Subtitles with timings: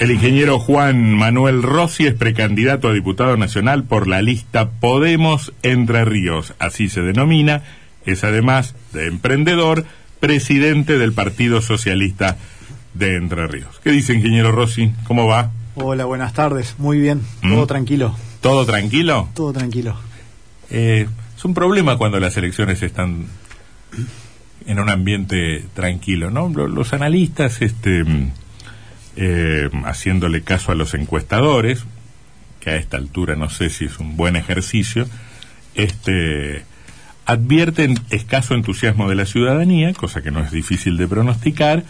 [0.00, 6.04] El ingeniero Juan Manuel Rossi es precandidato a diputado nacional por la lista Podemos Entre
[6.04, 7.62] Ríos, así se denomina.
[8.06, 9.84] Es además de emprendedor,
[10.20, 12.36] presidente del Partido Socialista
[12.94, 13.80] de Entre Ríos.
[13.82, 14.92] ¿Qué dice, ingeniero Rossi?
[15.04, 15.50] ¿Cómo va?
[15.74, 16.76] Hola, buenas tardes.
[16.78, 17.66] Muy bien, todo ¿Mm?
[17.66, 18.16] tranquilo.
[18.40, 19.28] ¿Todo tranquilo?
[19.34, 19.96] Todo tranquilo.
[20.70, 23.26] Eh, es un problema cuando las elecciones están
[24.64, 26.48] en un ambiente tranquilo, ¿no?
[26.48, 28.04] Lo- Los analistas, este,
[29.20, 31.84] eh, haciéndole caso a los encuestadores,
[32.60, 35.08] que a esta altura no sé si es un buen ejercicio,
[35.74, 36.64] este,
[37.26, 41.82] advierten escaso entusiasmo de la ciudadanía, cosa que no es difícil de pronosticar,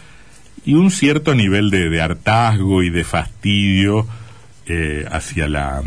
[0.64, 4.06] y un cierto nivel de, hartazgo y de fastidio
[4.66, 5.82] eh, hacia la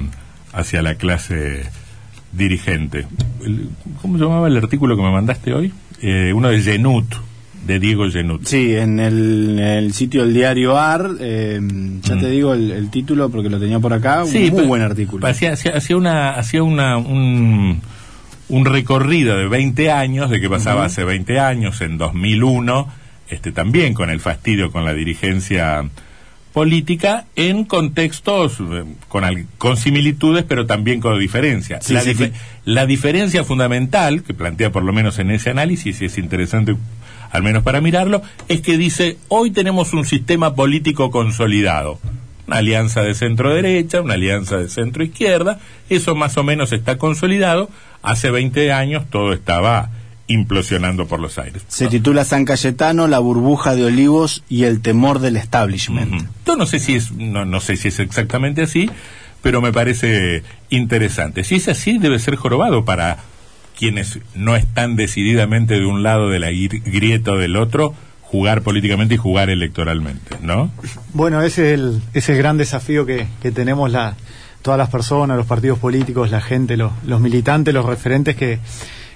[0.54, 1.64] hacia la clase
[2.32, 3.08] dirigente.
[4.02, 5.74] ¿Cómo llamaba el artículo que me mandaste hoy?
[6.02, 7.16] Eh, uno de Genut,
[7.66, 8.46] de Diego Genut.
[8.46, 11.60] Sí, en el, en el sitio del diario AR, eh,
[12.02, 12.20] ya Mm.
[12.20, 15.26] te digo el, el título porque lo tenía por acá, un muy buen artículo.
[15.28, 17.82] Hacía, hacía, hacía una, hacía una, un,
[18.50, 22.88] un recorrido de 20 años, de que pasaba hace 20 años, en 2001,
[23.30, 25.86] este, también con el fastidio con la dirigencia
[26.54, 31.86] política, en contextos eh, con, al- con similitudes, pero también con diferencias.
[31.86, 32.40] Sí, la, sí, dife- sí.
[32.66, 36.76] la diferencia fundamental, que plantea por lo menos en ese análisis, y es interesante
[37.32, 42.00] al menos para mirarlo, es que dice, hoy tenemos un sistema político consolidado
[42.52, 46.98] una alianza de centro derecha, una alianza de centro izquierda, eso más o menos está
[46.98, 47.70] consolidado.
[48.02, 49.90] Hace 20 años todo estaba
[50.28, 51.64] implosionando por los aires.
[51.70, 56.28] Se titula San Cayetano, la burbuja de olivos y el temor del establishment.
[56.46, 58.90] Yo no sé si es no, no sé si es exactamente así,
[59.42, 61.46] pero me parece interesante.
[61.46, 63.20] Si es así, debe ser jorobado para
[63.82, 68.62] quienes no están decididamente de un lado de la gri- grieta o del otro, jugar
[68.62, 70.70] políticamente y jugar electoralmente, ¿no?
[71.14, 74.16] Bueno, ese es el, ese es el gran desafío que, que tenemos la,
[74.62, 78.60] todas las personas, los partidos políticos, la gente, los, los militantes, los referentes que,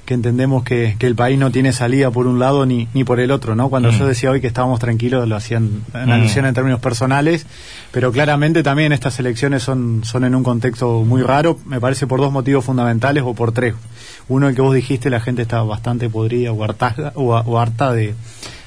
[0.05, 3.19] que entendemos que, que el país no tiene salida por un lado ni, ni por
[3.19, 3.69] el otro, ¿no?
[3.69, 3.97] Cuando Mm.
[3.99, 6.11] yo decía hoy que estábamos tranquilos, lo hacían en Mm.
[6.11, 7.45] alusión en términos personales,
[7.91, 12.19] pero claramente también estas elecciones son, son en un contexto muy raro, me parece por
[12.19, 13.73] dos motivos fundamentales o por tres.
[14.27, 17.91] Uno, el que vos dijiste, la gente está bastante podrida o harta, o, o harta
[17.93, 18.13] de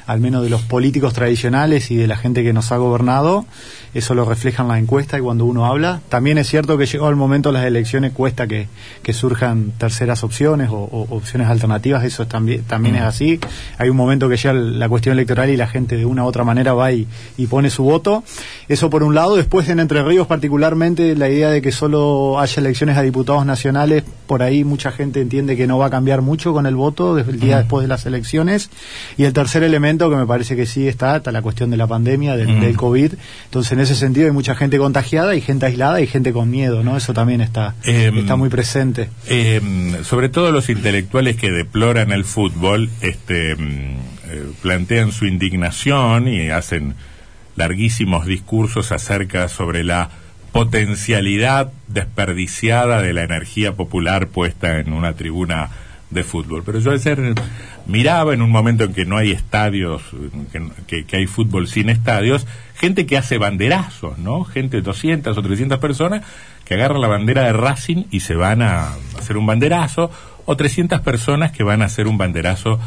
[0.09, 3.45] al menos de los políticos tradicionales y de la gente que nos ha gobernado,
[3.93, 6.01] eso lo refleja en la encuesta y cuando uno habla.
[6.09, 8.69] También es cierto que llegó el momento de las elecciones, cuesta que,
[9.03, 13.39] que surjan terceras opciones o, o opciones alternativas, eso es también, también es así.
[13.77, 16.43] Hay un momento que llega la cuestión electoral y la gente de una u otra
[16.43, 18.25] manera va y, y pone su voto.
[18.67, 22.61] Eso por un lado, después en Entre Ríos particularmente la idea de que solo haya
[22.61, 26.55] elecciones a diputados nacionales, por ahí mucha gente entiende que no va a cambiar mucho
[26.55, 28.71] con el voto desde el día después de las elecciones.
[29.19, 31.87] Y el tercer elemento que me parece que sí está, está la cuestión de la
[31.87, 32.61] pandemia, del, Mm.
[32.61, 33.13] del COVID.
[33.47, 36.83] Entonces en ese sentido hay mucha gente contagiada y gente aislada y gente con miedo,
[36.85, 36.97] ¿no?
[36.97, 39.09] Eso también está, Em, está muy presente.
[39.27, 39.61] Eh,
[40.05, 43.61] sobre todo los intelectuales que deploran el fútbol este, mm,
[44.31, 46.95] eh, plantean su indignación y hacen
[47.57, 50.11] larguísimos discursos acerca sobre la
[50.53, 55.71] potencialidad desperdiciada de la energía popular puesta en una tribuna
[56.11, 56.63] de fútbol.
[56.65, 57.35] Pero yo ayer
[57.89, 60.03] miraba en un momento en que no hay estadios,
[60.87, 64.45] que, hay fútbol sin estadios, gente que hace banderazos, ¿no?
[64.45, 66.25] Gente de 200 o 300 personas
[66.65, 70.11] que agarran la bandera de Racing y se van a hacer un banderazo,
[70.45, 72.79] o 300 personas que van a hacer un banderazo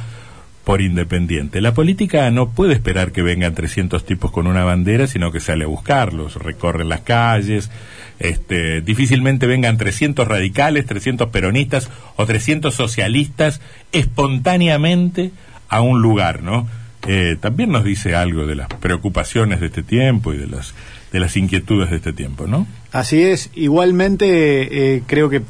[0.63, 1.61] por independiente.
[1.61, 5.65] La política no puede esperar que vengan 300 tipos con una bandera, sino que sale
[5.65, 7.71] a buscarlos, recorren las calles,
[8.19, 13.61] este, difícilmente vengan 300 radicales, 300 peronistas o 300 socialistas
[13.91, 15.31] espontáneamente
[15.69, 16.67] a un lugar, ¿no?
[17.07, 20.75] Eh, también nos dice algo de las preocupaciones de este tiempo y de las
[21.11, 22.67] de las inquietudes de este tiempo, ¿no?
[22.91, 23.49] Así es.
[23.53, 25.41] Igualmente, eh, creo que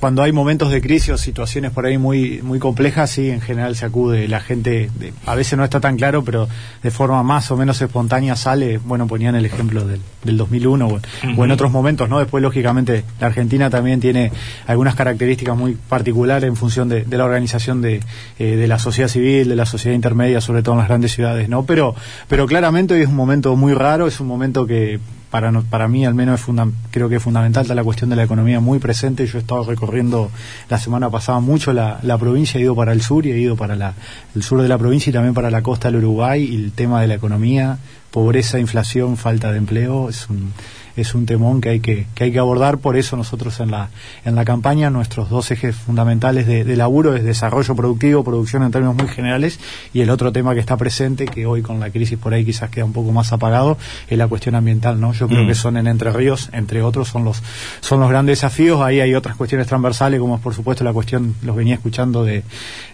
[0.00, 3.76] cuando hay momentos de crisis o situaciones por ahí muy muy complejas, sí, en general
[3.76, 4.26] se acude.
[4.28, 6.48] La gente, de- a veces no está tan claro, pero
[6.82, 8.78] de forma más o menos espontánea sale.
[8.78, 11.00] Bueno, ponían el ejemplo del, del 2001 o,
[11.36, 12.18] o en otros momentos, ¿no?
[12.18, 14.32] Después, lógicamente, la Argentina también tiene
[14.66, 18.00] algunas características muy particulares en función de, de la organización de,
[18.38, 21.48] eh, de la sociedad civil, de la sociedad intermedia, sobre todo en las grandes ciudades,
[21.48, 21.64] ¿no?
[21.66, 21.94] Pero,
[22.26, 24.98] pero claramente hoy es un momento muy raro, es un momento que
[25.30, 26.48] para, no- para mí al menos es
[26.90, 29.26] creo que es fundamental está la cuestión de la economía muy presente.
[29.26, 30.30] Yo he estado recorriendo
[30.68, 33.56] la semana pasada mucho la, la provincia, he ido para el sur y he ido
[33.56, 33.94] para la,
[34.34, 37.00] el sur de la provincia y también para la costa del Uruguay y el tema
[37.00, 37.78] de la economía
[38.10, 40.52] pobreza, inflación, falta de empleo, es un
[40.96, 43.90] es un temón que hay que, que hay que abordar, por eso nosotros en la,
[44.24, 48.96] en la campaña nuestros dos ejes fundamentales de, laburo es desarrollo productivo, producción en términos
[48.96, 49.58] muy generales,
[49.92, 52.70] y el otro tema que está presente, que hoy con la crisis por ahí quizás
[52.70, 53.76] queda un poco más apagado,
[54.08, 55.12] es la cuestión ambiental, ¿no?
[55.12, 55.48] Yo creo mm.
[55.48, 57.42] que son en Entre Ríos, entre otros, son los,
[57.80, 61.34] son los grandes desafíos, ahí hay otras cuestiones transversales, como es por supuesto la cuestión,
[61.42, 62.44] los venía escuchando de,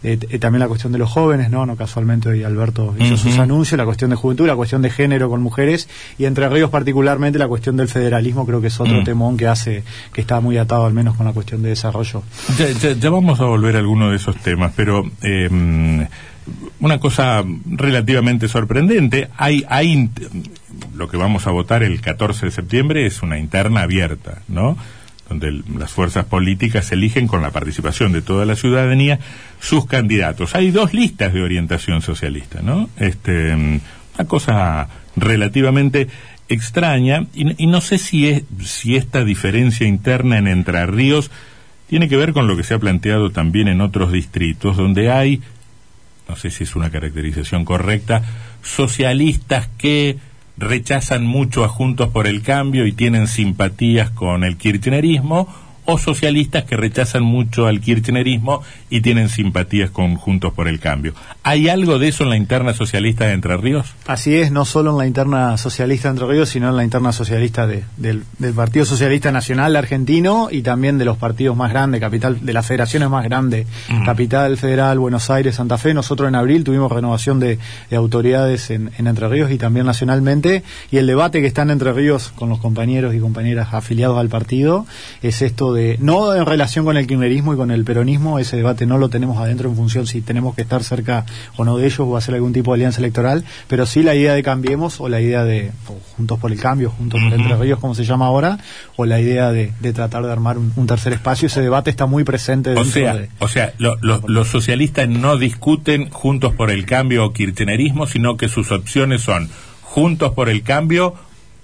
[0.02, 1.66] eh, eh, también la cuestión de los jóvenes, ¿no?
[1.66, 5.28] no casualmente hoy Alberto hizo sus anuncios, la cuestión de juventud, la cuestión de género
[5.28, 5.88] con mujeres,
[6.18, 9.04] y Entre Ríos particularmente la cuestión del federalismo creo que es otro mm.
[9.04, 12.22] temón que hace que está muy atado al menos con la cuestión de desarrollo.
[13.00, 15.48] Ya, vamos a volver a alguno de esos temas, pero eh,
[16.80, 20.10] una cosa relativamente sorprendente, hay, hay
[20.94, 24.76] lo que vamos a votar el 14 de septiembre es una interna abierta, ¿no?
[25.28, 29.18] donde las fuerzas políticas eligen con la participación de toda la ciudadanía
[29.60, 30.54] sus candidatos.
[30.54, 32.88] Hay dos listas de orientación socialista, ¿no?
[32.96, 36.08] Este, una cosa relativamente
[36.48, 41.30] extraña y, no sé si es si esta diferencia interna en Entre Ríos
[41.88, 45.42] tiene que ver con lo que se ha planteado también en otros distritos donde hay
[46.28, 48.22] no sé si es una caracterización correcta
[48.62, 50.18] socialistas que
[50.56, 56.64] rechazan mucho a Juntos por el Cambio y tienen simpatías con el kirchnerismo o socialistas
[56.64, 61.14] que rechazan mucho al kirchnerismo y tienen simpatías con Juntos por el Cambio.
[61.42, 63.94] ¿Hay algo de eso en la interna socialista de Entre Ríos?
[64.06, 67.12] Así es, no solo en la interna socialista de Entre Ríos, sino en la interna
[67.12, 68.24] socialista del,
[68.54, 73.08] Partido Socialista Nacional Argentino y también de los partidos más grandes, capital de las federaciones
[73.08, 73.66] más grandes,
[74.04, 75.94] Capital Federal, Buenos Aires, Santa Fe.
[75.94, 77.58] Nosotros en abril tuvimos renovación de,
[77.92, 80.64] autoridades en, en, Entre Ríos y también nacionalmente.
[80.90, 84.28] Y el debate que está en Entre Ríos con los compañeros y compañeras afiliados al
[84.28, 84.86] partido
[85.22, 88.98] es esto no en relación con el kirchnerismo y con el peronismo, ese debate no
[88.98, 91.24] lo tenemos adentro en función si tenemos que estar cerca
[91.56, 94.34] o no de ellos o hacer algún tipo de alianza electoral, pero sí la idea
[94.34, 95.72] de Cambiemos o la idea de
[96.16, 98.58] Juntos por el Cambio, Juntos por Entre Ríos, como se llama ahora,
[98.96, 102.74] o la idea de, tratar de armar un, tercer espacio, ese debate está muy presente
[102.74, 103.28] o sea, de...
[103.38, 108.70] O sea, los socialistas no discuten Juntos por el Cambio o kirchnerismo, sino que sus
[108.72, 109.48] opciones son
[109.82, 111.14] Juntos por el Cambio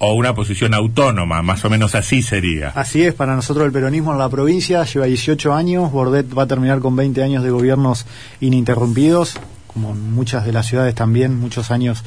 [0.04, 2.70] o una posición autónoma, más o menos así sería.
[2.70, 6.46] Así es, para nosotros el peronismo en la provincia lleva 18 años, Bordet va a
[6.48, 8.04] terminar con 20 años de gobiernos
[8.40, 9.38] ininterrumpidos,
[9.68, 12.02] como en muchas de las ciudades también, muchos años,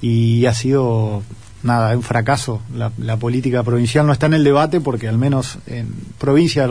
[0.00, 1.24] y ha sido
[1.62, 2.60] nada, es un fracaso.
[2.74, 6.68] La, la, política provincial no está en el debate porque al menos en provincia,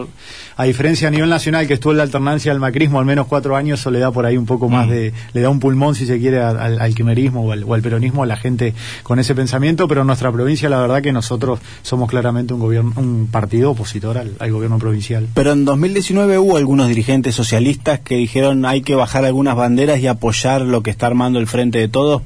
[0.57, 3.56] a diferencia a nivel nacional que estuvo en la alternancia del macrismo al menos cuatro
[3.56, 4.89] años, eso le da por ahí un poco más mm.
[4.89, 8.25] de, le da un pulmón si se quiere al, al quimerismo o al, peronismo a
[8.25, 12.53] la gente con ese pensamiento, pero en nuestra provincia la verdad que nosotros somos claramente
[12.53, 15.27] un gobierno, un partido opositor al, al gobierno provincial.
[15.33, 20.07] Pero en 2019 hubo algunos dirigentes socialistas que dijeron hay que bajar algunas banderas y
[20.07, 22.21] apoyar lo que está armando el Frente de Todos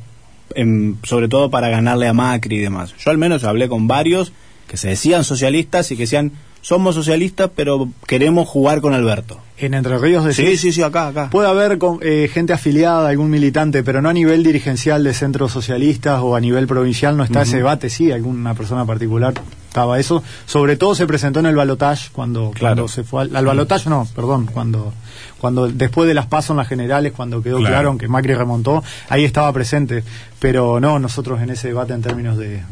[1.04, 2.94] sobre todo para ganarle a Macri y demás.
[2.98, 4.34] Yo al menos hablé con varios
[4.68, 9.40] que se decían socialistas y que decían somos socialistas pero queremos jugar con Alberto.
[9.58, 11.30] En Entre Ríos de Sí, sí, sí, acá, acá.
[11.30, 16.22] Puede haber eh, gente afiliada, algún militante, pero no a nivel dirigencial de centros socialistas
[16.22, 19.34] o a nivel provincial no está ese debate, sí, alguna persona particular
[19.74, 20.22] estaba eso.
[20.46, 24.46] Sobre todo se presentó en el balotage cuando, cuando se fue al, balotage, no, perdón,
[24.46, 24.94] cuando
[25.40, 27.98] cuando después de las pasos en las generales, cuando quedó claro.
[27.98, 30.04] que Macri remontó, ahí estaba presente.
[30.40, 32.64] Pero no, nosotros en ese debate en términos de,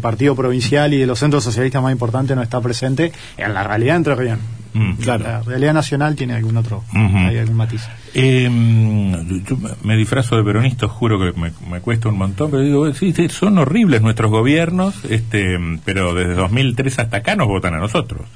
[0.00, 3.96] partido provincial y de los centros socialistas más importantes no está presente en la realidad
[3.96, 4.38] entre Ríos.
[4.72, 4.92] Mm.
[4.94, 5.24] claro.
[5.24, 7.82] La realidad nacional tiene algún otro, hay algún matiz.
[8.14, 13.12] Em, yo me disfrazo de peronista, juro que me, cuesta un montón, pero digo, sí,
[13.12, 18.28] sí, son horribles nuestros gobiernos, este, pero desde 2003 hasta acá nos votan a nosotros.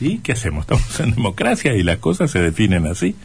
[0.00, 0.62] ¿Y qué hacemos?
[0.62, 3.16] Estamos en democracia y las cosas se definen así.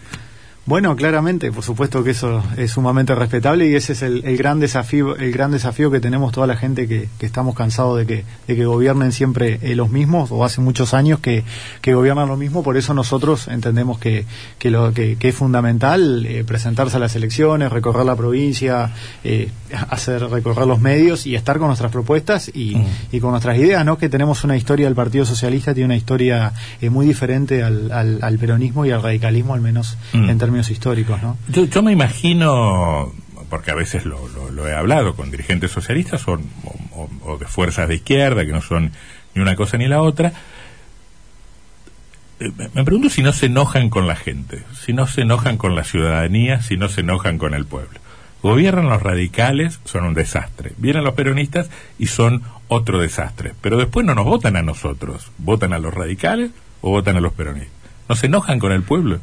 [0.64, 5.16] Bueno, claramente, por supuesto que eso es sumamente respetable y ese es el, gran desafío,
[5.16, 8.66] el gran desafío que tenemos toda la gente que, estamos cansados de que, de que
[8.66, 11.44] gobiernen siempre eh, los mismos o hace muchos años que,
[11.82, 12.62] que gobiernan lo mismo.
[12.62, 14.26] Por eso nosotros entendemos que,
[14.60, 18.92] que lo que, es fundamental eh, presentarse a las elecciones, recorrer la provincia,
[19.24, 19.50] eh,
[19.90, 22.86] hacer recorrer los medios y estar con nuestras propuestas y, mm.
[23.14, 23.98] y, con nuestras ideas, ¿no?
[23.98, 26.54] Que tenemos una historia del Partido Socialista tiene una historia
[26.92, 30.30] muy diferente al, al, peronismo y al radicalismo, al menos mm.
[30.30, 30.51] en términos
[31.50, 33.14] Yo, me imagino,
[33.50, 36.38] porque a veces lo, he hablado con dirigentes socialistas o,
[37.38, 38.92] de fuerzas de izquierda, que no son
[39.34, 40.34] ni una cosa ni la otra,
[42.40, 45.76] eh, me pregunto si no se enojan con la gente, si no se enojan con
[45.76, 48.00] la ciudadanía, si no se enojan con el pueblo.
[48.42, 50.74] Gobiernan los radicales, son un desastre.
[50.78, 53.54] Vienen los peronistas y son otro desastre.
[53.62, 55.32] Pero después no nos votan a nosotros.
[55.38, 56.50] ¿Votan a los radicales
[56.82, 57.72] o votan a los peronistas?
[58.10, 59.20] ¿No se enojan con el pueblo?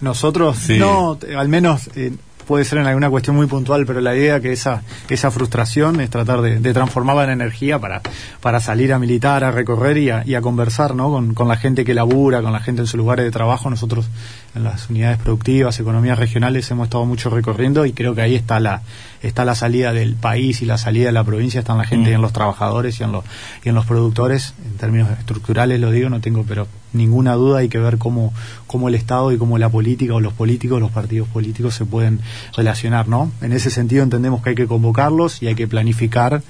[0.00, 2.12] Nosotros, no, al menos eh,
[2.46, 6.10] puede ser en alguna cuestión muy puntual, pero la idea que esa, esa frustración es
[6.10, 8.02] tratar de, transformarla en energía para,
[8.40, 11.10] para salir a militar, a recorrer y a, conversar ¿no?
[11.10, 13.70] con, con la gente que labura, con la gente en sus lugares de trabajo.
[13.70, 14.06] Nosotros
[14.54, 18.60] en las unidades productivas, economías regionales, hemos estado mucho recorriendo y creo que ahí está
[18.60, 18.82] la,
[19.22, 22.14] está la salida del país y la salida de la provincia, están la gente mm.
[22.14, 23.24] en los trabajadores y en los,
[23.64, 27.68] y en los productores, en términos estructurales lo digo, no tengo pero ninguna duda, hay
[27.68, 28.32] que ver cómo,
[28.66, 32.20] cómo el Estado y cómo la política o los políticos, los partidos políticos se pueden
[32.56, 33.32] relacionar, ¿no?
[33.40, 36.42] En ese sentido entendemos que hay que convocarlos y hay que planificar,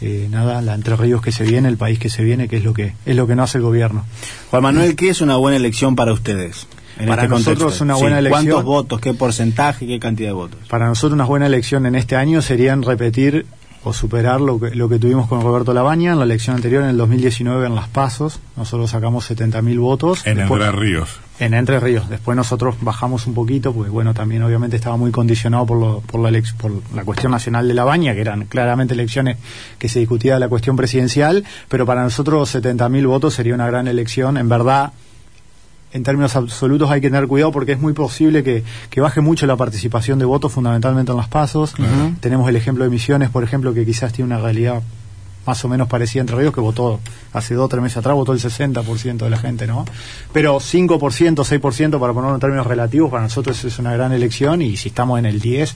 [0.00, 2.64] eh, nada, la Entre Ríos que se viene, el país que se viene, que es
[2.64, 4.04] lo que, es lo que no hace el gobierno.
[4.50, 6.66] Juan Manuel, ¿qué es una buena elección para ustedes?
[7.06, 8.44] Para este nosotros una buena elección.
[8.44, 10.60] ¿Cuántos votos, qué porcentaje, qué cantidad de votos?
[10.68, 13.46] Para nosotros una buena elección en este año serían repetir
[13.86, 16.88] o superar lo que, lo que tuvimos con Roberto Labaña en la elección anterior, en
[16.88, 18.40] el 2019, en Las Pasos.
[18.56, 20.26] Nosotros sacamos 70.000 votos.
[20.26, 21.20] En Entre Ríos.
[21.38, 22.08] En Entre Ríos.
[22.08, 26.20] Después nosotros bajamos un poquito, porque bueno, también obviamente estaba muy condicionado por, lo, por,
[26.20, 29.36] la, por la cuestión nacional de Labaña, que eran claramente elecciones
[29.78, 34.36] que se discutía la cuestión presidencial, pero para nosotros 70.000 votos sería una gran elección.
[34.36, 34.94] En verdad,
[35.96, 39.56] en términos absolutos hay que tener cuidado porque es muy posible que, baje mucho la
[39.56, 41.74] participación de votos, fundamentalmente en los pasos.
[42.20, 44.82] Tenemos el ejemplo de Misiones, por ejemplo, que quizás tiene una realidad
[45.46, 47.00] más o menos parecida entre Ríos, que votó
[47.32, 49.84] hace dos o tres meses atrás, votó el 60% de la gente, ¿no?
[50.32, 54.76] Pero 5%, 6%, para ponerlo en términos relativos, para nosotros es una gran elección y
[54.76, 55.74] si estamos en el 10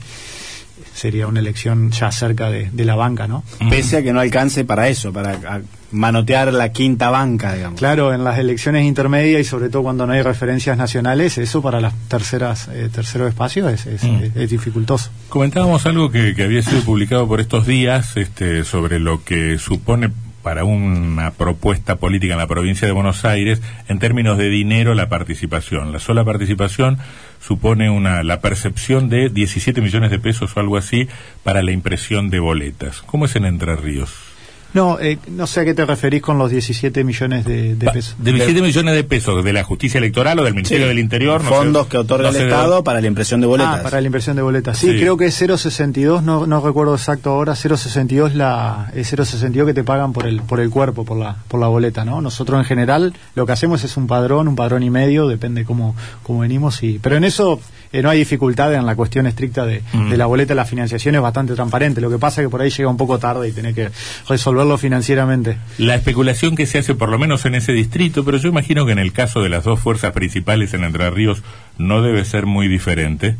[1.01, 3.43] sería una elección ya cerca de, la banca, ¿no?
[3.71, 7.79] Pese a que no alcance para eso, para manotear la quinta banca, digamos.
[7.79, 11.81] Claro, en las elecciones intermedias y sobre todo cuando no hay referencias nacionales, eso para
[11.81, 14.39] las terceras eh, terceros espacios es, mm.
[14.39, 15.09] es, dificultoso.
[15.29, 20.11] Comentábamos algo que, que, había sido publicado por estos días este, sobre lo que supone
[20.41, 25.09] para una propuesta política en la provincia de Buenos Aires en términos de dinero la
[25.09, 25.91] participación.
[25.91, 26.97] La sola participación
[27.39, 31.07] supone una la percepción de 17 millones de pesos o algo así
[31.43, 33.01] para la impresión de boletas.
[33.01, 34.30] ¿Cómo es en Entre Ríos?
[34.73, 38.15] No, eh, no sé a qué te referís con los 17 millones de, pesos.
[38.17, 41.41] De 17 millones de pesos de la justicia electoral o del Ministerio del Interior.
[41.41, 43.79] Fondos que otorga el Estado para la impresión de boletas.
[43.79, 44.77] Ah, para la impresión de boletas.
[44.77, 49.73] Sí, creo que es 0,62, no, no recuerdo exacto ahora, 0,62 la, es 0,62 que
[49.73, 52.21] te pagan por el, por el cuerpo, por la, por la boleta, ¿no?
[52.21, 55.95] Nosotros en general lo que hacemos es un padrón, un padrón y medio, depende cómo,
[56.23, 56.81] cómo venimos.
[56.83, 57.59] y Pero en eso
[57.91, 61.21] eh, no hay dificultad en la cuestión estricta de, de la boleta, la financiación es
[61.21, 61.99] bastante transparente.
[61.99, 63.89] Lo que pasa es que por ahí llega un poco tarde y tiene que
[64.29, 65.57] resolver financieramente.
[65.77, 68.91] La especulación que se hace, por lo menos en ese distrito, pero yo imagino que
[68.91, 71.41] en el caso de las dos fuerzas principales en Entre Ríos
[71.77, 73.35] no debe ser muy diferente,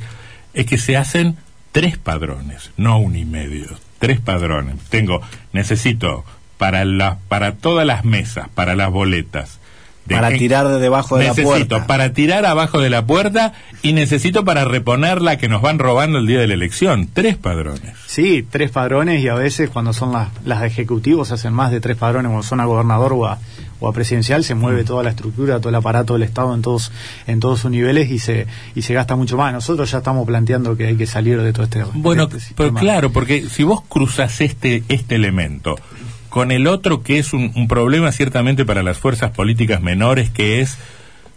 [0.54, 1.38] es que se hacen
[1.72, 3.68] tres padrones, no un y medio,
[4.00, 4.76] tres padrones.
[4.90, 5.22] Tengo,
[5.54, 6.26] necesito
[6.58, 9.60] para, la, para todas las mesas, para las boletas,
[10.12, 11.52] para tirar de debajo de la puerta.
[11.52, 15.80] Necesito para tirar abajo de la puerta y necesito para reponer la que nos van
[15.80, 17.10] robando el día de la elección.
[17.12, 17.94] Tres padrones.
[18.06, 21.80] Sí, tres padrones y a veces cuando son las, las de ejecutivos hacen más de
[21.80, 23.40] tres padrones, cuando son a gobernador o a,
[23.80, 24.86] o a presidencial se mueve mm.
[24.86, 26.92] toda la estructura, todo el aparato del Estado en todos
[27.28, 29.52] en todos sus niveles y se y se gasta mucho más.
[29.54, 33.50] Nosotros ya estamos planteando que hay que salir de todo este Bueno, pero claro, porque
[33.50, 35.76] si vos cruzas este este elemento
[36.32, 40.78] con el otro que es un, problema ciertamente para las fuerzas políticas menores, que es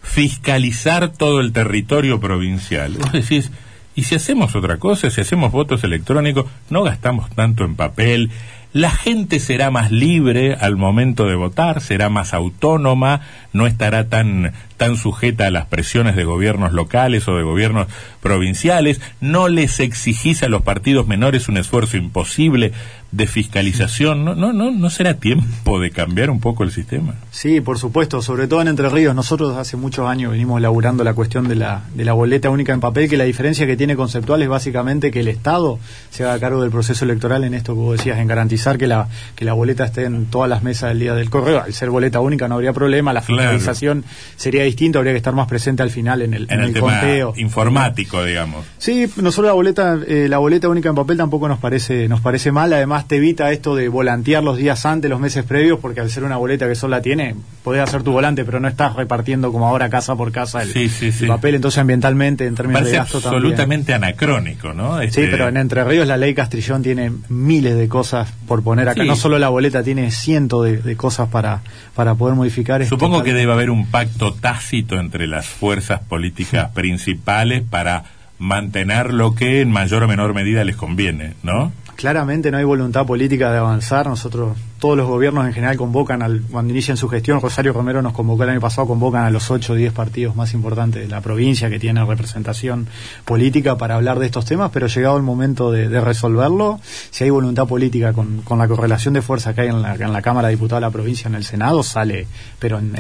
[0.02, 2.94] fiscalizar todo el territorio provincial.
[3.00, 3.50] Vos decís,
[3.96, 5.10] ¿y si hacemos otra cosa?
[5.10, 8.30] Si hacemos votos electrónicos, no gastamos tanto en papel,
[8.72, 13.20] la gente será más libre al momento de votar, será más autónoma,
[13.52, 17.86] no estará tan, tan sujeta a las presiones de gobiernos locales o de gobiernos
[18.20, 22.72] provinciales, no les exigís a los partidos menores un esfuerzo imposible
[23.14, 27.14] de fiscalización, ¿no, no, no, no será tiempo de cambiar un poco el sistema?
[27.30, 29.14] Sí, por supuesto, sobre todo en Entre Ríos.
[29.14, 32.80] Nosotros hace muchos años venimos laburando la cuestión de la, de la boleta única en
[32.80, 35.78] papel, que la diferencia que tiene conceptual es básicamente que el Estado
[36.10, 39.06] se haga cargo del proceso electoral en esto que vos decías, en garantizar que la,
[39.36, 41.62] que la boleta esté en todas las mesas del día del correo.
[41.62, 44.04] Al ser boleta única no habría problema, la fiscalización
[44.34, 47.35] sería distinta, habría que estar más presente al final en el, en, el, conteo.
[47.37, 48.64] Informático, digamos.
[48.78, 52.52] Sí, nosotros la boleta, eh, la boleta única en papel tampoco nos parece, nos parece
[52.52, 56.11] mal, además te evita esto de volantear los días antes, los meses previos, porque al
[56.11, 59.52] ser una boleta que solo la tiene, podés hacer tu volante, pero no estás repartiendo
[59.52, 60.90] como ahora casa por casa el,
[61.26, 64.99] papel, entonces ambientalmente en términos de gasto absolutamente anacrónico, ¿no?
[65.00, 68.88] Sí, este pero en Entre Ríos la ley Castrillón tiene miles de cosas por poner
[68.88, 71.62] acá, no solo la boleta, tiene cientos de, cosas para,
[71.94, 72.85] para poder modificar.
[72.87, 74.53] Supongo que debe haber un pacto tácito
[74.99, 78.04] entre las fuerzas políticas principales para
[78.38, 81.73] mantener lo que en mayor o menor medida les conviene, ¿no?
[81.94, 84.06] claramente no hay voluntad política de avanzar.
[84.06, 88.12] Nosotros todos los gobiernos en general convocan, al, cuando inician su gestión, Rosario Romero nos
[88.12, 91.22] convocó el año pasado, convocan a los 8 o 10 partidos más importantes de la
[91.22, 92.86] provincia que tienen representación
[93.24, 97.66] política para hablar de estos temas, pero llegado el momento de, resolverlo, si hay voluntad
[97.66, 100.54] política con, con, la correlación de fuerza que hay en la, en la Cámara de
[100.56, 102.26] Diputados de la provincia, en el Senado, sale,
[102.58, 102.92] pero en,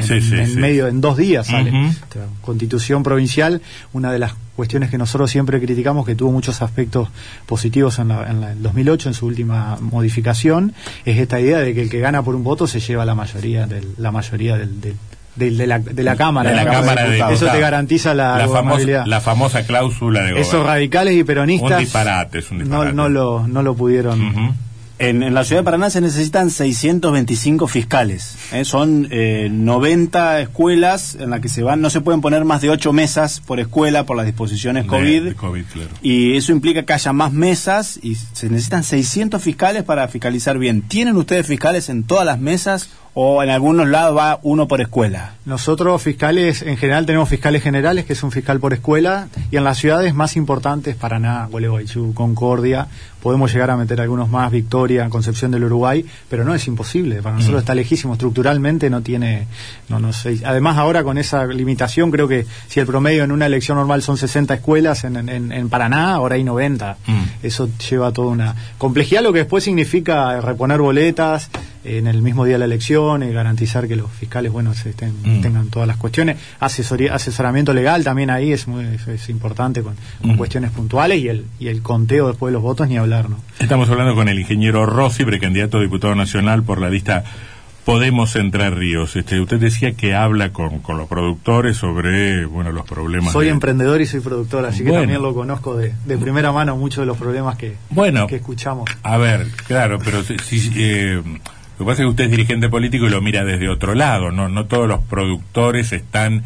[0.56, 1.70] medio, en dos días sale.
[2.40, 3.60] Constitución provincial,
[3.92, 7.08] una de las cuestiones que nosotros siempre criticamos, que tuvo muchos aspectos
[7.46, 10.74] positivos en, la, en el 2008, en su última modificación,
[11.04, 13.66] es esta idea de que el que gana por un voto se lleva la mayoría
[13.66, 14.80] del, la mayoría del,
[15.36, 16.50] de, la, de la Cámara.
[16.50, 20.64] De la Cámara de Eso te garantiza la, la, famosa, la famosa cláusula de Esos
[20.64, 22.92] radicales y peronistas un disparate, es un disparate.
[22.92, 24.54] No, no, lo, no lo pudieron
[25.08, 28.36] en, la ciudad de Paraná se necesitan 625 fiscales.
[28.52, 28.64] ¿eh?
[28.64, 32.70] Son eh, 90 escuelas en las que se van, no se pueden poner más de
[32.70, 35.34] 8 mesas por escuela por las disposiciones COVID.
[36.02, 40.82] Y eso implica que haya más mesas y se necesitan 600 fiscales para fiscalizar bien.
[40.82, 45.34] ¿Tienen ustedes fiscales en todas las mesas o en algunos lados va uno por escuela?
[45.44, 49.64] Nosotros fiscales, en general tenemos fiscales generales, que es un fiscal por escuela, y en
[49.64, 52.88] las ciudades más importantes, Paraná, Gualeguaychú, Concordia,
[53.24, 57.36] podemos llegar a meter algunos más, Victoria, Concepción del Uruguay, pero no es imposible, para
[57.36, 57.64] nosotros mm.
[57.64, 59.46] está lejísimo, estructuralmente no tiene,
[59.88, 60.40] no, no sé.
[60.44, 64.18] Además ahora con esa limitación, creo que si el promedio en una elección normal son
[64.18, 66.98] 60 escuelas, en, en, Paraná ahora hay 90.
[67.06, 67.12] Mm.
[67.42, 71.48] Eso lleva toda una complejidad, lo que después significa reponer boletas,
[71.84, 75.42] en el mismo día de la elección y garantizar que los fiscales bueno estén, mm.
[75.42, 80.36] tengan todas las cuestiones asesoría asesoramiento legal también ahí es muy es, importante con, mm.
[80.36, 83.88] cuestiones puntuales y el y el conteo después de los votos ni hablar no estamos
[83.88, 87.24] hablando con el ingeniero Rossi precandidato a diputado nacional por la lista
[87.84, 89.14] Podemos Entre Ríos.
[89.14, 93.32] Este, usted decía que habla con, con los productores sobre bueno los problemas.
[93.32, 97.02] Soy emprendedor y soy productor, así que también lo conozco de, de, primera mano muchos
[97.02, 98.88] de los problemas que, bueno, que escuchamos.
[99.02, 103.06] A ver, claro, pero si, eh, lo que pasa es que usted es dirigente político
[103.06, 106.42] y lo mira desde otro lado, no, no todos los productores están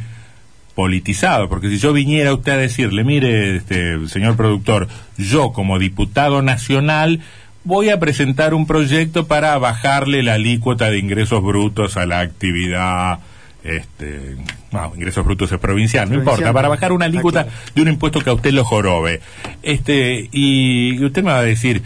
[0.78, 5.76] politizados, porque si yo viniera a usted a decirle, mire, este, señor productor, yo como
[5.80, 7.18] diputado nacional
[7.64, 13.18] voy a presentar un proyecto para bajarle la alícuota de ingresos brutos a la actividad
[13.64, 14.36] este,
[14.70, 18.30] no, ingresos brutos es provincial, no importa, para bajar una alícuota de un impuesto que
[18.30, 19.20] a usted lo jorobe.
[19.64, 21.82] Este, y usted me va a decir,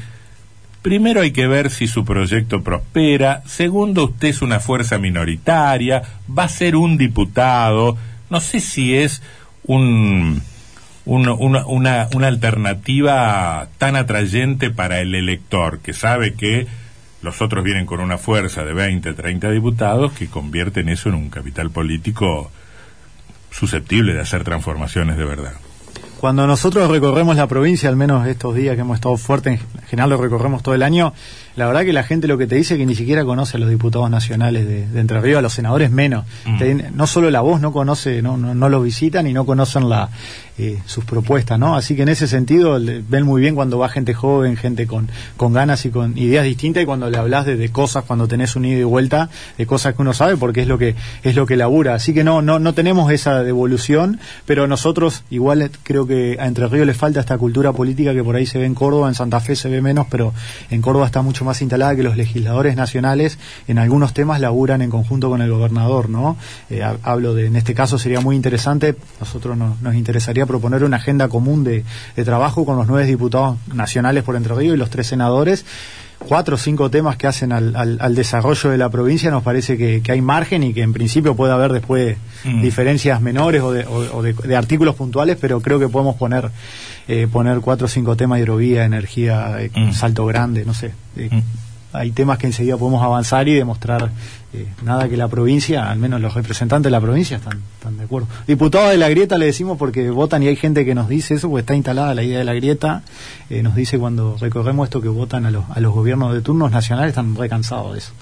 [0.82, 3.44] Primero hay que ver si su proyecto prospera.
[3.46, 7.96] Segundo, usted es una fuerza minoritaria, va a ser un diputado.
[8.33, 9.21] No sé si es
[9.64, 10.40] un,
[11.05, 11.35] una,
[11.66, 16.66] una, alternativa tan atrayente para el elector, que sabe que
[17.21, 21.29] los otros vienen con una fuerza de 20, 30 diputados que convierten eso en un
[21.29, 22.51] capital político
[23.51, 25.53] susceptible de hacer transformaciones de verdad.
[26.18, 30.09] Cuando nosotros recorremos la provincia, al menos estos días que hemos estado fuertes, en general
[30.09, 31.12] lo recorremos todo el año,
[31.57, 33.61] la verdad que la gente lo que te dice es que ni siquiera conoce a
[33.61, 36.25] los diputados nacionales de, Entre Ríos, a los senadores menos.
[36.47, 36.95] Mm.
[36.97, 40.09] no solo la voz no conoce, no, no, no los visitan y no conocen la,
[40.59, 41.77] eh, sus propuestas, ¿no?
[41.77, 45.55] Así que en ese sentido ven muy bien cuando va gente joven, gente con, con
[45.55, 48.81] ganas y con ideas distintas y cuando le hablas de, cosas, cuando tenés un ida
[48.81, 51.95] y vuelta, de cosas que uno sabe porque es lo que es lo que labura.
[51.95, 56.69] Así que no no no tenemos esa devolución, pero nosotros igual creo que a Entre
[56.69, 59.41] Ríos le falta esta cultura política que por ahí se ve en Córdoba, en Santa
[59.41, 60.35] Fe se ve menos, pero
[60.71, 64.90] en Córdoba está mucho más instalada que los legisladores nacionales en algunos temas laburan en
[64.90, 66.37] conjunto con el gobernador, ¿no?
[66.70, 71.28] Eh, hablo de, en este caso sería muy interesante, nosotros nos interesaría proponer una agenda
[71.28, 71.85] común de,
[72.24, 75.64] trabajo con los nueve diputados nacionales por Entre Ríos y los tres senadores
[76.26, 80.02] cuatro o cinco temas que hacen al, al, desarrollo de la provincia, nos parece que,
[80.11, 82.62] hay margen y que en principio puede haber después mm.
[82.62, 86.50] diferencias menores o, de, artículos puntuales, pero creo que podemos poner
[87.08, 89.92] eh, poner cuatro o cinco temas de hidrovía, energía, eh, mm.
[89.92, 90.92] salto grande, no sé.
[91.16, 94.11] Eh, mm hay temas que enseguida podemos avanzar y demostrar
[94.55, 97.61] eh, nada que la provincia, al menos los representantes de la provincia están,
[97.96, 98.28] de acuerdo.
[98.46, 101.48] Diputados de la grieta le decimos porque votan y hay gente que nos dice eso,
[101.48, 103.02] porque está instalada la idea de la grieta,
[103.50, 106.70] eh, nos dice cuando recorremos esto que votan a los, a los gobiernos de turnos
[106.70, 108.12] nacionales, están recansados de eso.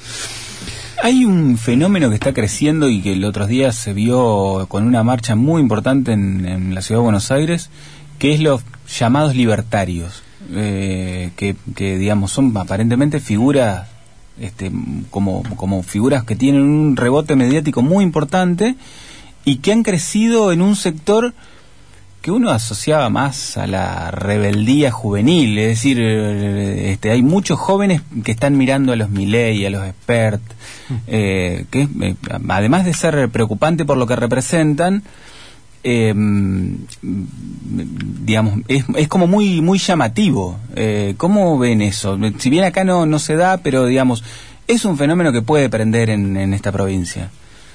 [1.03, 5.03] Hay un fenómeno que está creciendo y que el otro día se vio con una
[5.03, 7.71] marcha muy importante en la ciudad de Buenos Aires,
[8.19, 10.23] que es los llamados libertarios
[10.53, 13.89] eh, que, digamos son aparentemente figuras
[14.41, 14.71] este,
[15.11, 18.77] como, como figuras que tienen un rebote mediático muy importante
[19.45, 21.35] y que han crecido en un sector
[22.23, 28.03] que uno asociaba más a la rebeldía juvenil, es decir, eh, este, hay muchos jóvenes
[28.25, 30.43] que están mirando a los Milley, a los Expert,
[30.89, 30.95] mm.
[31.07, 31.89] eh, que
[32.49, 35.03] además de ser preocupante por lo que representan,
[35.83, 36.15] eh,
[37.03, 40.59] digamos, es, es, como muy, muy llamativo.
[40.77, 42.19] Eh, ¿Cómo ven eso?
[42.39, 44.25] Si bien acá no, no se da, pero digamos,
[44.67, 47.31] es un fenómeno que puede prender en, en esta provincia.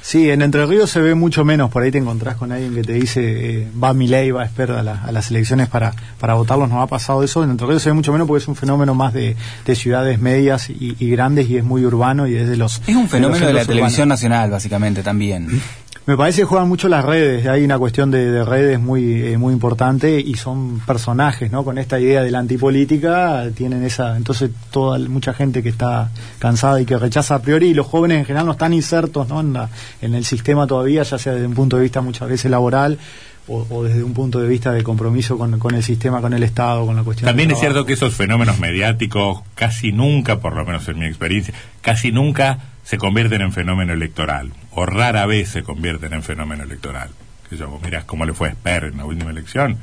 [0.06, 1.72] Sí, en Entre Ríos se ve mucho menos.
[1.72, 4.84] Por ahí te encontrás con alguien que te dice eh, va mi ley, va a,
[4.84, 6.70] la, a las elecciones para, para votarlos.
[6.70, 7.44] No ha pasado eso.
[7.44, 10.20] En Entre Ríos se ve mucho menos porque es un fenómeno más de, de ciudades
[10.20, 12.84] medias y, y, grandes y es muy urbano y es de los.
[12.86, 15.60] Es un fenómeno de, de la televisión nacional, básicamente, también.
[16.08, 19.54] Me parece que juegan mucho las redes, hay una cuestión de, redes muy eh, muy
[19.54, 21.64] importante y son personajes, ¿no?
[21.64, 26.80] Con esta idea de la antipolítica tienen esa, entonces toda mucha gente que está cansada
[26.80, 29.40] y que rechaza a priori y los jóvenes en general no están insertos, ¿no?
[29.40, 32.52] En, la, en el sistema todavía, ya sea desde un punto de vista muchas veces
[32.52, 33.00] laboral
[33.48, 36.86] o, desde un punto de vista de compromiso con, con, el sistema, con el Estado,
[36.86, 37.28] con la cuestión.
[37.28, 41.54] También es cierto que esos fenómenos mediáticos casi nunca, por lo menos en mi experiencia,
[41.82, 47.10] casi nunca se convierten en fenómeno electoral, o rara vez se convierten en fenómeno electoral.
[47.50, 49.78] Que yo, mirás cómo le fue a Esper en la última elección.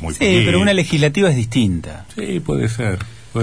[0.00, 2.06] Muy sí, pero una legislativa es distinta.
[2.14, 2.98] Sí, puede ser.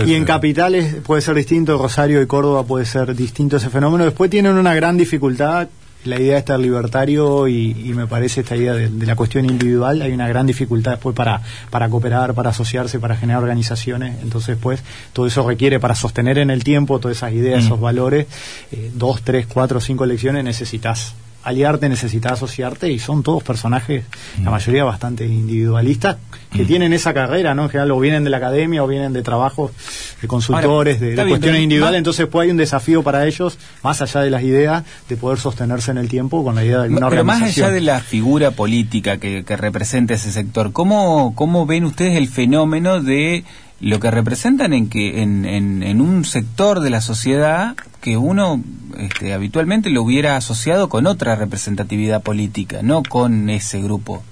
[0.06, 4.04] y en capitales puede ser distinto, Rosario y Córdoba puede ser distinto ese fenómeno.
[4.06, 5.68] Después tienen una gran dificultad
[6.06, 10.12] la idea de estar libertario y, me parece esta idea de, la cuestión individual, hay
[10.12, 15.28] una gran dificultad después para, para cooperar, para asociarse, para generar organizaciones, entonces pues todo
[15.28, 17.66] eso requiere para sostener en el tiempo todas esas ideas, mm.
[17.66, 18.28] esos valores,
[18.72, 24.06] eh, dos, tres, cuatro, cinco elecciones necesitas aliarte, necesitas asociarte y son todos personajes,
[24.38, 24.54] la mm.
[24.54, 26.18] mayoría bastante individualistas,
[26.52, 26.68] que mm.
[26.68, 27.64] tienen esa carrera, ¿no?
[27.64, 29.72] En general o vienen de la academia o vienen de trabajos
[30.22, 34.30] de consultores, de, cuestiones individuales, entonces pues hay un desafío para ellos, más allá de
[34.30, 37.42] las ideas, de poder sostenerse en el tiempo con la idea de alguna Pero más
[37.42, 42.28] allá de la figura política que, que representa ese sector, ¿cómo, ¿cómo ven ustedes el
[42.28, 43.44] fenómeno de
[43.80, 48.62] lo que representan en que en, en, un sector de la sociedad que uno
[48.98, 54.24] este, habitualmente lo hubiera asociado con otra representatividad política, no con ese grupo.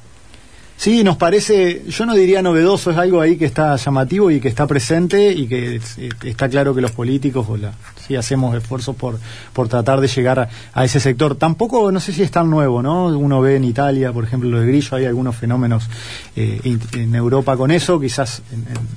[0.81, 4.47] Sí, nos parece, yo no diría novedoso, es algo ahí que está llamativo y que
[4.47, 7.71] está presente y que eh, está claro que los políticos o la,
[8.07, 9.19] sí hacemos esfuerzos por,
[9.53, 11.35] por tratar de llegar a, ese sector.
[11.35, 13.15] Tampoco, no sé si es tan nuevo, ¿no?
[13.15, 15.87] Uno ve en Italia, por ejemplo, lo de Grillo, hay algunos fenómenos
[16.35, 18.41] eh, en Europa con eso, quizás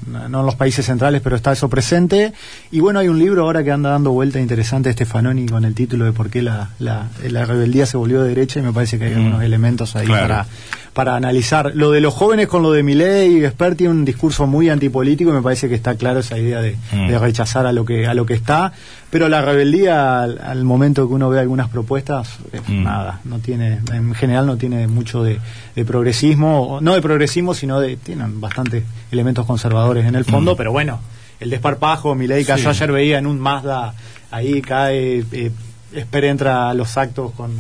[0.08, 2.32] no en los países centrales, pero está eso presente.
[2.70, 6.06] Y bueno, hay un libro ahora que anda dando vuelta interesante, Stefanoni, con el título
[6.06, 9.04] de por qué la, la, la rebeldía se volvió de derecha y me parece que
[9.04, 9.42] hay algunos mm.
[9.42, 10.46] elementos ahí para
[10.94, 11.72] para analizar.
[11.74, 15.30] Lo de los jóvenes con lo de Milei y Expert tiene un discurso muy antipolítico
[15.30, 17.18] y me parece que está claro esa idea de, mm.
[17.18, 18.72] rechazar a lo que a lo que está.
[19.10, 22.82] Pero la rebeldía, al, momento que uno ve algunas propuestas, mm.
[22.82, 25.40] nada, no tiene, en general no tiene mucho de,
[25.84, 30.56] progresismo, no de progresismo, sino de, tienen bastantes elementos conservadores en el fondo, mm.
[30.56, 31.00] pero bueno,
[31.40, 33.94] el desparpajo, Milei cayó ayer veía en un Mazda,
[34.30, 35.24] ahí cae...
[35.32, 35.50] Eh,
[35.94, 37.52] espere entra a los actos con,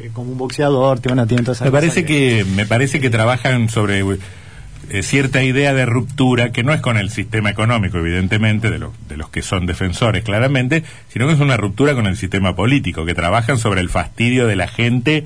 [0.00, 4.02] eh, como un boxeador, tiene una tienda Me parece que, me parece que trabajan sobre
[4.90, 9.16] eh, cierta idea de ruptura que no es con el sistema económico, evidentemente, de, de
[9.16, 13.14] los que son defensores, claramente, sino que es una ruptura con el sistema político, que
[13.14, 15.24] trabajan sobre el fastidio de la gente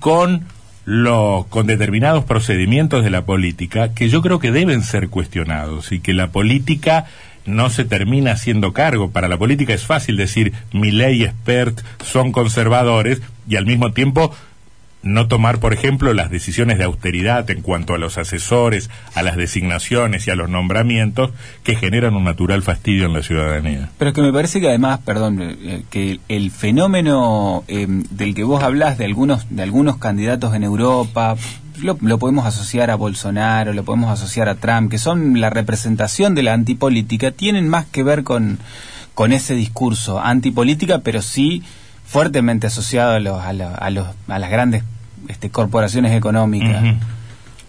[0.00, 0.44] con
[0.84, 6.00] lo, con determinados procedimientos de la política que yo creo que deben ser cuestionados y
[6.00, 7.06] que la política
[7.46, 9.10] no se termina haciendo cargo.
[9.10, 14.34] Para la política es fácil decir mi ley expert son conservadores y al mismo tiempo
[15.04, 19.36] no tomar, por ejemplo, las decisiones de austeridad en cuanto a los asesores, a las
[19.36, 21.30] designaciones y a los nombramientos
[21.62, 23.90] que generan un natural fastidio en la ciudadanía.
[23.98, 28.44] Pero es que me parece que además, perdón, eh, que el fenómeno eh, del que
[28.44, 31.36] vos hablás de algunos de algunos candidatos en Europa,
[31.82, 36.42] lo, podemos asociar a Bolsonaro, lo podemos asociar a Trump, que son la representación de
[36.42, 38.58] la antipolítica, tienen más que ver con,
[39.14, 41.62] con ese discurso antipolítica, pero sí
[42.06, 44.84] fuertemente asociado a, los, a, los, a, las grandes
[45.28, 46.96] este, corporaciones económicas.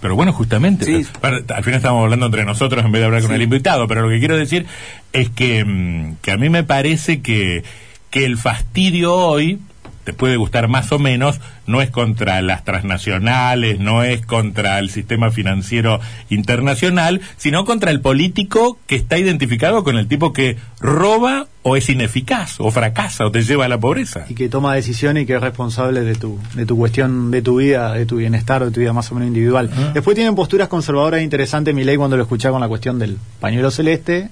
[0.01, 3.41] Pero bueno, justamente, al final estamos hablando entre nosotros en vez de hablar con el
[3.41, 4.67] invitado, pero lo que quiero decir
[5.13, 7.63] es que, mm, que a mí me parece que,
[8.11, 9.59] que el fastidio hoy,
[10.03, 14.89] te puede gustar más o menos, no es contra las transnacionales, no es contra el
[14.89, 15.99] sistema financiero
[16.29, 21.89] internacional, sino contra el político que está identificado con el tipo que roba o es
[21.89, 24.25] ineficaz o fracasa o te lleva a la pobreza.
[24.29, 27.57] Y que toma decisiones y que es responsable de tu, de tu cuestión, de tu
[27.57, 29.71] vida, de tu bienestar, de tu vida más o menos individual.
[29.95, 33.71] Después tienen posturas conservadoras interesantes, mi ley cuando lo escuché con la cuestión del pañuelo
[33.71, 34.29] celeste,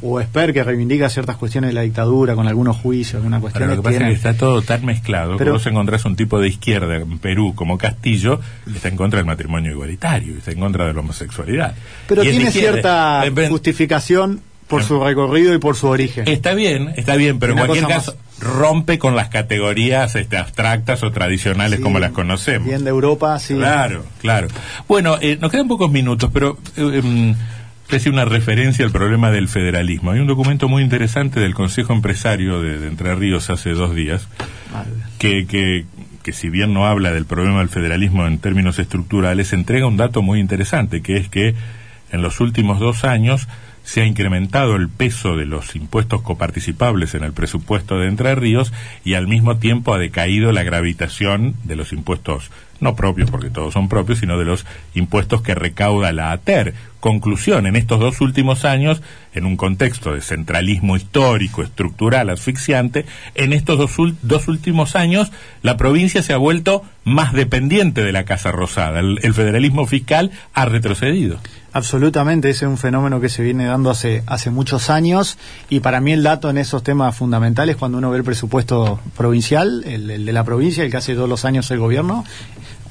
[0.00, 3.64] o Esper que reivindica ciertas cuestiones de la dictadura con algunos juicios, alguna cuestión.
[3.64, 6.40] Pero lo que, pasa es que está todo tan mezclado, pero vos encontrás un tipo
[6.40, 8.40] de izquierda en Perú como Castillo,
[8.72, 11.74] está en contra del matrimonio igualitario, está en contra de la homosexualidad.
[12.06, 16.26] Pero tiene cierta justificación por su recorrido y por su origen.
[16.28, 21.10] Está bien, está bien, pero en cualquier caso rompe con las categorías este, abstractas o
[21.12, 22.68] tradicionales como las conocemos.
[22.68, 23.54] Bien de Europa, sí.
[23.54, 24.48] Claro, claro.
[24.88, 27.34] Bueno, eh, nos quedan pocos minutos, pero eh, em,
[28.06, 30.12] una referencia al problema del federalismo.
[30.12, 34.26] Hay un documento muy interesante del Consejo Empresario de, de Entre Ríos hace dos días,
[35.18, 35.84] que, que,
[36.22, 40.22] que si bien no habla del problema del federalismo en términos estructurales, entrega un dato
[40.22, 41.54] muy interesante, que es que
[42.10, 43.48] en los últimos dos años
[43.82, 48.72] se ha incrementado el peso de los impuestos coparticipables en el presupuesto de Entre Ríos
[49.04, 52.50] y al mismo tiempo ha decaído la gravitación de los impuestos
[52.82, 56.74] no propios, porque todos son propios, sino de los impuestos que recauda la ATER.
[57.00, 59.02] Conclusión, en estos dos últimos años,
[59.34, 65.30] en un contexto de centralismo histórico, estructural, asfixiante, en estos dos, dos últimos años
[65.62, 69.00] la provincia se ha vuelto más dependiente de la Casa Rosada.
[69.00, 71.38] El, el federalismo fiscal ha retrocedido.
[71.74, 75.38] Absolutamente, ese es un fenómeno que se viene dando hace, hace muchos años
[75.70, 79.82] y para mí el dato en esos temas fundamentales, cuando uno ve el presupuesto provincial,
[79.86, 82.26] el, de la provincia, el que hace todos los años el gobierno,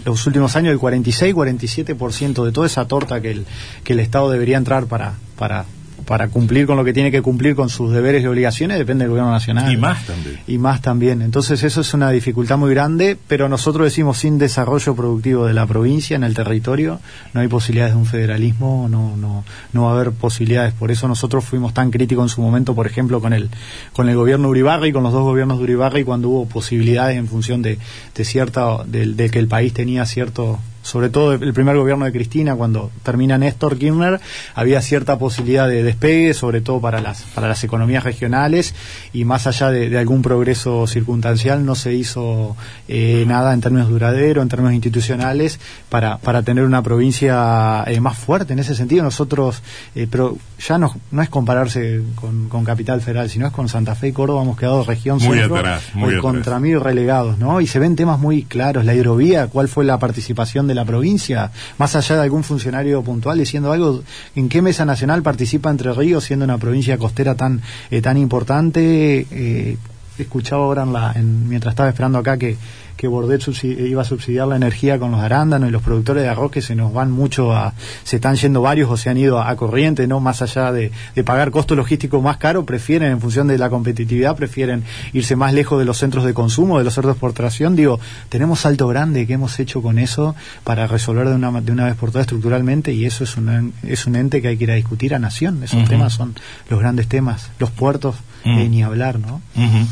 [0.03, 3.45] los últimos años el 46-47% de toda esa torta que el,
[3.83, 5.65] que el Estado debería entrar para, para,
[6.11, 9.11] para cumplir con lo que tiene que cumplir con sus deberes y obligaciones depende del
[9.11, 9.71] gobierno nacional.
[9.71, 10.39] Y más también.
[10.45, 11.21] Y más también.
[11.21, 15.65] Entonces eso es una dificultad muy grande, pero nosotros decimos sin desarrollo productivo de la
[15.65, 16.99] provincia en el territorio
[17.33, 20.73] no hay posibilidades de un federalismo, no no no va a haber posibilidades.
[20.73, 23.49] Por eso nosotros fuimos tan críticos en su momento, por ejemplo, con el
[23.93, 27.61] con el gobierno Uribarri, con los dos gobiernos de Uribarri cuando hubo posibilidades en función
[27.61, 27.79] de,
[28.13, 32.11] de cierta de, de que el país tenía cierto sobre todo el primer gobierno de
[32.11, 34.19] Cristina, cuando termina Néstor Kirchner,
[34.55, 38.73] había cierta posibilidad de despegue, sobre todo para las, para las economías regionales,
[39.13, 42.55] y más allá de, de algún progreso circunstancial, no se hizo
[42.87, 48.17] eh, nada en términos duraderos, en términos institucionales, para, para tener una provincia eh, más
[48.17, 49.03] fuerte en ese sentido.
[49.03, 49.61] Nosotros,
[49.95, 53.95] eh, pero ya no, no es compararse con, con, Capital Federal, sino es con Santa
[53.95, 57.59] Fe y Córdoba, hemos quedado región muy centro, atrás, muy contra mí relegados, ¿no?
[57.59, 61.51] Y se ven temas muy claros, la hidrovía, cuál fue la participación de la provincia,
[61.77, 64.03] más allá de algún funcionario puntual diciendo algo,
[64.35, 69.27] ¿en qué mesa nacional participa Entre Ríos siendo una provincia costera tan, eh, tan importante?
[69.31, 69.77] Eh,
[70.17, 72.57] escuchaba ahora en la, en, mientras estaba esperando acá que
[73.01, 76.51] que Bordet iba a subsidiar la energía con los arándanos y los productores de arroz
[76.51, 79.49] que se nos van mucho a, se están yendo varios o se han ido a,
[79.49, 80.19] a corriente, ¿no?
[80.19, 84.35] Más allá de, de, pagar costo logístico más caro, prefieren, en función de la competitividad,
[84.35, 84.83] prefieren
[85.13, 87.75] irse más lejos de los centros de consumo, de los centros de exportación.
[87.75, 91.85] Digo, tenemos salto grande que hemos hecho con eso para resolver de una, de una
[91.85, 94.71] vez por todas estructuralmente y eso es un, es un ente que hay que ir
[94.71, 95.63] a discutir a nación.
[95.63, 95.89] Esos uh -huh.
[95.89, 96.35] temas son
[96.69, 98.13] los grandes temas, los puertos,
[98.45, 98.59] uh -huh.
[98.59, 99.41] eh, ni hablar, ¿no?
[99.55, 99.87] Uh -huh.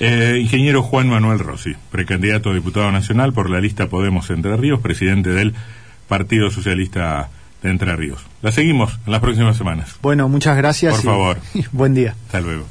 [0.00, 5.30] eh, ingeniero Juan Manuel Rossi, precandidato diputado nacional por la lista Podemos Entre Ríos, presidente
[5.30, 5.54] del
[6.08, 7.28] Partido Socialista
[7.62, 8.24] de Entre Ríos.
[8.42, 9.96] La seguimos en las próximas semanas.
[10.02, 10.94] Bueno, muchas gracias.
[10.94, 11.38] Por favor.
[11.72, 12.14] buen día.
[12.26, 12.66] Hasta luego.